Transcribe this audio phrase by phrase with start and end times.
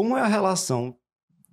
[0.00, 0.96] como é a relação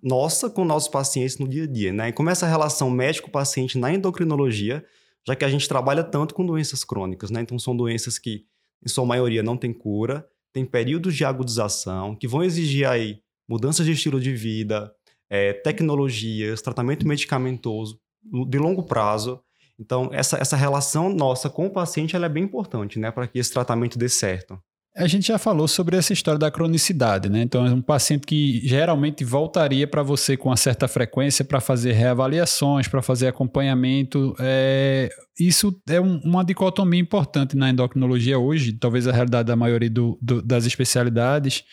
[0.01, 2.07] nossa com nossos pacientes no dia a dia, né?
[2.07, 4.85] E como é essa relação médico-paciente na endocrinologia,
[5.27, 7.41] já que a gente trabalha tanto com doenças crônicas, né?
[7.41, 8.45] Então são doenças que,
[8.81, 13.85] em sua maioria, não têm cura, tem períodos de agudização, que vão exigir aí mudanças
[13.85, 14.93] de estilo de vida,
[15.29, 17.99] é, tecnologias, tratamento medicamentoso
[18.47, 19.41] de longo prazo.
[19.77, 23.11] Então, essa, essa relação nossa com o paciente é bem importante, né?
[23.11, 24.57] Para que esse tratamento dê certo.
[24.97, 27.43] A gente já falou sobre essa história da cronicidade, né?
[27.43, 31.91] Então, é um paciente que geralmente voltaria para você com uma certa frequência para fazer
[31.91, 34.35] reavaliações, para fazer acompanhamento.
[34.39, 35.09] É...
[35.39, 40.17] Isso é um, uma dicotomia importante na endocrinologia hoje, talvez a realidade da maioria do,
[40.19, 41.63] do, das especialidades.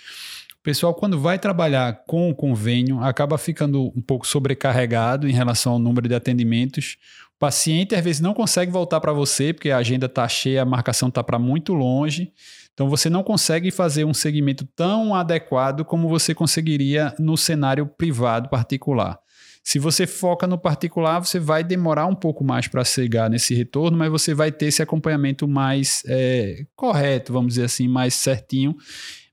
[0.60, 5.72] O pessoal, quando vai trabalhar com o convênio, acaba ficando um pouco sobrecarregado em relação
[5.72, 6.98] ao número de atendimentos.
[7.44, 11.10] Paciente, às vezes, não consegue voltar para você, porque a agenda está cheia, a marcação
[11.10, 12.32] está para muito longe.
[12.72, 18.48] Então você não consegue fazer um segmento tão adequado como você conseguiria no cenário privado
[18.48, 19.18] particular.
[19.62, 23.98] Se você foca no particular, você vai demorar um pouco mais para chegar nesse retorno,
[23.98, 28.74] mas você vai ter esse acompanhamento mais é, correto, vamos dizer assim, mais certinho.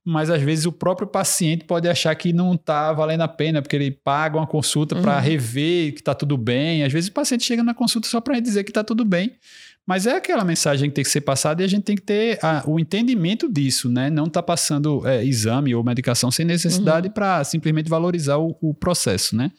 [0.04, 3.76] Mas às vezes o próprio paciente pode achar que não está valendo a pena, porque
[3.76, 5.02] ele paga uma consulta uhum.
[5.02, 6.84] para rever que está tudo bem.
[6.84, 9.32] Às vezes o paciente chega na consulta só para dizer que está tudo bem,
[9.86, 12.40] mas é aquela mensagem que tem que ser passada e a gente tem que ter
[12.44, 14.10] a, o entendimento disso, né?
[14.10, 17.14] Não tá passando é, exame ou medicação sem necessidade uhum.
[17.14, 19.52] para simplesmente valorizar o, o, processo, né?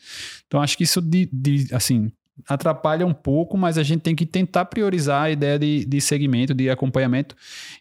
[0.47, 2.11] Então acho que isso de, de, assim
[2.49, 6.55] atrapalha um pouco, mas a gente tem que tentar priorizar a ideia de, de segmento,
[6.55, 7.37] de acompanhamento.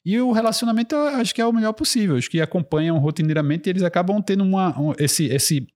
[0.05, 2.17] E o relacionamento, acho que é o melhor possível.
[2.17, 5.67] Acho que acompanham rotineiramente eles acabam tendo uma, um, esse, esse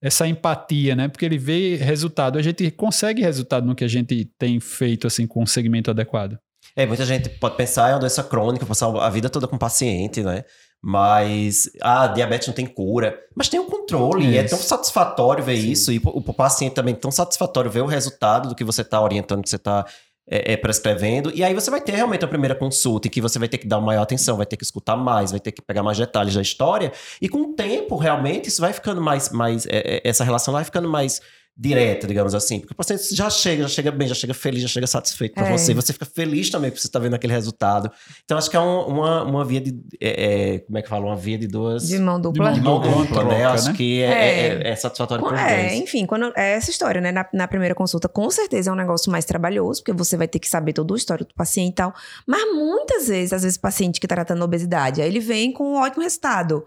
[0.00, 1.08] essa empatia, né?
[1.08, 2.38] Porque ele vê resultado.
[2.38, 6.38] A gente consegue resultado no que a gente tem feito assim com um segmento adequado.
[6.76, 10.22] É, muita gente pode pensar, é uma doença crônica, passar a vida toda com paciente,
[10.22, 10.44] né?
[10.82, 14.32] Mas a ah, diabetes não tem cura, mas tem o um controle, isso.
[14.32, 15.70] e é tão satisfatório ver Sim.
[15.70, 18.82] isso, e o, o paciente também é tão satisfatório ver o resultado do que você
[18.82, 19.84] está orientando, que você está
[20.30, 21.32] é, é, prescrevendo.
[21.34, 23.66] E aí você vai ter realmente a primeira consulta em que você vai ter que
[23.66, 26.42] dar maior atenção, vai ter que escutar mais, vai ter que pegar mais detalhes da
[26.42, 26.92] história.
[27.20, 29.30] E com o tempo, realmente, isso vai ficando mais.
[29.30, 31.20] mais é, é essa relação vai ficando mais
[31.58, 32.60] direta, digamos assim.
[32.60, 35.48] Porque o paciente já chega, já chega bem, já chega feliz, já chega satisfeito para
[35.48, 35.58] é.
[35.58, 35.74] você.
[35.74, 37.90] Você fica feliz também por você estar tá vendo aquele resultado.
[38.24, 39.76] Então, acho que é um, uma, uma via de.
[40.00, 41.04] É, é, como é que fala?
[41.06, 41.88] Uma via de duas.
[41.88, 42.52] De mão dupla.
[42.52, 43.44] De mão dupla, né?
[43.44, 43.74] Acho né?
[43.74, 45.72] que é, é, é satisfatório para os é, dois.
[45.80, 47.10] Enfim, quando, é essa história, né?
[47.10, 50.38] Na, na, primeira consulta, com certeza é um negócio mais trabalhoso, porque você vai ter
[50.38, 51.92] que saber todo o histórico do paciente e tal.
[52.24, 55.72] Mas muitas vezes, às vezes, o paciente que está tratando obesidade, aí ele vem com
[55.72, 56.64] um ótimo resultado.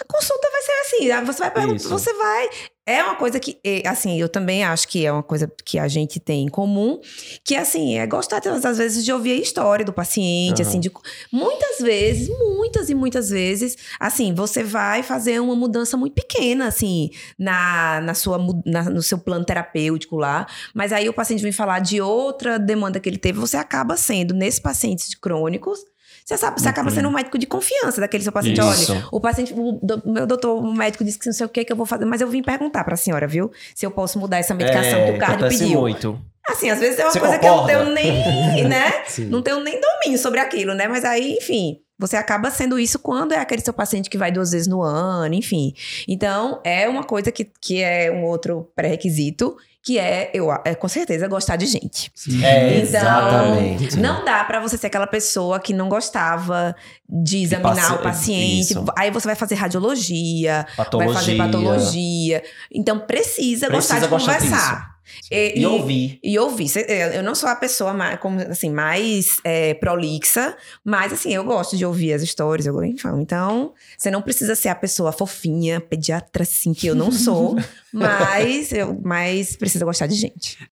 [0.00, 2.48] A consulta vai ser assim, você vai perguntar, você vai.
[2.86, 6.18] É uma coisa que, assim, eu também acho que é uma coisa que a gente
[6.20, 7.00] tem em comum,
[7.44, 10.68] que assim, é gostar às vezes de ouvir a história do paciente, uhum.
[10.68, 10.90] assim, de
[11.30, 17.10] muitas vezes, muitas e muitas vezes, assim, você vai fazer uma mudança muito pequena, assim,
[17.38, 21.80] na, na sua, na, no seu plano terapêutico lá, mas aí o paciente vem falar
[21.80, 25.80] de outra demanda que ele teve, você acaba sendo, nesses pacientes crônicos,
[26.28, 28.60] você, sabe, você acaba sendo um médico de confiança daquele seu paciente.
[28.60, 28.92] Isso.
[28.92, 31.64] Olha, o paciente, o do, meu doutor, o médico disse que não sei o que
[31.64, 33.50] que eu vou fazer, mas eu vim perguntar para a senhora, viu?
[33.74, 35.80] Se eu posso mudar essa medicação é, que o cardio pediu.
[35.80, 36.20] muito.
[36.46, 37.66] Assim, às vezes é uma você coisa concorda?
[37.66, 39.04] que eu não tenho nem, né?
[39.30, 40.86] não tenho nem domínio sobre aquilo, né?
[40.86, 44.52] Mas aí, enfim, você acaba sendo isso quando é aquele seu paciente que vai duas
[44.52, 45.74] vezes no ano, enfim.
[46.06, 50.86] Então, é uma coisa que, que é um outro pré-requisito que é, eu, é com
[50.86, 52.12] certeza, gostar de gente.
[52.44, 53.98] É, então, exatamente.
[53.98, 56.76] não dá para você ser aquela pessoa que não gostava
[57.08, 58.72] de examinar paci o paciente.
[58.72, 58.84] Isso.
[58.96, 61.12] Aí você vai fazer radiologia, patologia.
[61.14, 62.42] vai fazer patologia.
[62.70, 64.76] Então, precisa, precisa gostar de gostar conversar.
[64.76, 64.97] Disso.
[65.30, 66.18] E, e, ouvir.
[66.22, 66.70] E ouvir.
[67.14, 71.76] Eu não sou a pessoa mais, como, assim, mais é, prolixa, mas assim, eu gosto
[71.76, 72.66] de ouvir as histórias.
[72.66, 77.56] Eu, então, você não precisa ser a pessoa fofinha, pediatra, assim, que eu não sou,
[77.92, 80.58] mas, eu, mas precisa gostar de gente.